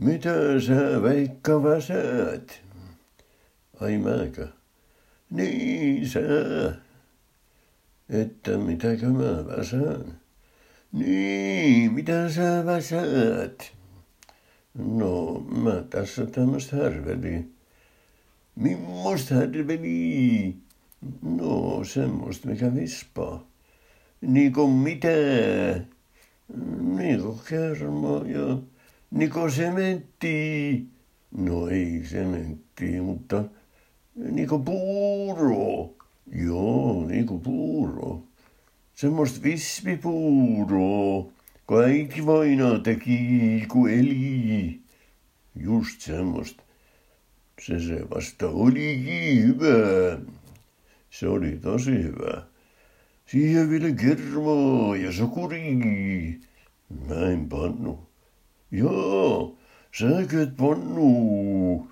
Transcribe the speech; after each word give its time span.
Mitä 0.00 0.60
sä 0.66 1.02
Veikka 1.02 1.62
väsäät? 1.62 2.62
Ai 3.80 3.98
mäkö? 3.98 4.48
Niin 5.30 6.08
sä. 6.08 6.20
Että 8.08 8.58
mitäkö 8.58 9.06
mä 9.06 9.46
väsään? 9.46 10.20
Niin, 10.92 11.92
mitä 11.92 12.30
sä 12.30 12.66
väsäät? 12.66 13.72
No, 14.74 15.40
mä 15.40 15.82
tässä 15.90 16.26
tämmöstä 16.26 16.76
härveli. 16.76 17.44
Mimmosta 18.56 19.34
härveli? 19.34 20.56
No, 21.22 21.84
semmoista, 21.84 22.48
mikä 22.48 22.74
vispaa. 22.74 23.46
Niinku 24.20 24.66
mitä? 24.66 25.08
Niinku 26.80 27.40
kerma 27.48 28.22
ja 28.26 28.58
niinku 29.10 29.50
sementti. 29.50 30.86
No 31.30 31.68
ei 31.68 32.04
sementti, 32.04 33.00
mutta 33.00 33.44
niinku 34.14 34.58
puuro. 34.58 35.94
Joo, 36.32 37.06
niinku 37.06 37.38
puuro. 37.38 38.22
Semmoista 38.94 39.42
vispipuuroa, 39.42 41.32
kun 41.66 41.84
äiti 41.84 42.26
vainaa 42.26 42.78
teki, 42.78 43.64
kun 43.68 43.90
eli. 43.90 44.80
Just 45.54 46.00
semmoista. 46.00 46.62
Se 47.66 47.80
se 47.80 48.10
vasta 48.10 48.48
olikin 48.48 49.42
hyvä. 49.42 50.18
Se 51.10 51.28
oli 51.28 51.56
tosi 51.56 52.02
hyvä. 52.02 52.42
Siihen 53.26 53.70
vielä 53.70 53.90
kermaa 53.90 54.96
ja 54.96 55.12
sokuri. 55.12 56.40
Mä 57.08 57.14
en 57.14 57.48
pannu. 57.48 58.09
Joo, 58.72 59.58
säkö 59.98 60.42
et 60.42 60.56
pannu. 60.56 61.88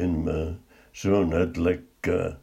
En 0.00 0.10
mä. 0.10 0.54
Se 0.92 1.12
on 1.12 1.42
ätläkkää. 1.42 2.36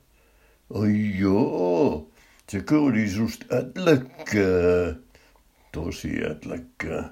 Ai 0.74 1.20
joo, 1.20 2.10
sekö 2.50 2.82
oli 2.82 3.10
susta 3.10 3.56
ätläkkää? 3.56 4.96
Tosi 5.72 6.10
ätläkkää. 6.32 7.10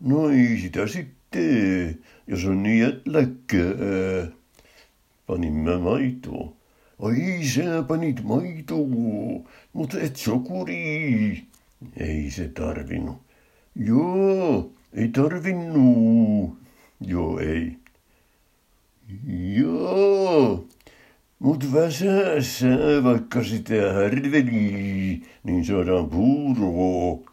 No 0.00 0.28
ei 0.28 0.58
sitä 0.60 0.86
sitten, 0.86 1.98
jos 2.26 2.44
on 2.44 2.62
niin 2.62 2.84
ätläkkää. 2.84 4.26
Panin 5.26 5.54
mä 5.54 5.78
maitoa. 5.78 6.52
Ai 6.98 7.44
sä 7.54 7.82
panit 7.88 8.22
maitoa, 8.22 9.44
mutta 9.72 10.00
et 10.00 10.16
sokuri. 10.16 11.42
Ei 11.96 12.30
se 12.30 12.48
tarvinnut. 12.48 13.22
Joo, 13.76 14.72
ei 14.94 15.08
tarvinnut. 15.08 16.58
Joo, 17.00 17.38
ei. 17.38 17.76
Joo, 19.56 20.66
mut 21.38 21.72
väsässä 21.72 22.66
vaikka 23.04 23.44
sitä 23.44 23.92
härveli, 23.92 25.22
niin 25.44 25.64
saadaan 25.64 26.10
puuroa. 26.10 27.32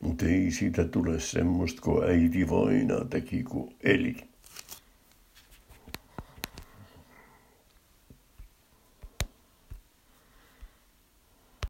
Mut 0.00 0.22
ei 0.22 0.50
siitä 0.50 0.84
tule 0.84 1.20
semmoista, 1.20 1.82
kun 1.82 2.04
äiti 2.04 2.50
vainaa 2.50 3.04
teki, 3.04 3.42
kun 3.42 3.74
eli. 3.82 4.16